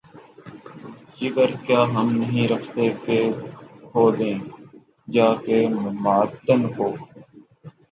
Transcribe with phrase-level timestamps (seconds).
[1.17, 3.19] جگر کیا ہم نہیں رکھتے کہ‘
[3.83, 4.37] کھودیں
[5.07, 5.57] جا کے
[6.03, 6.87] معدن کو؟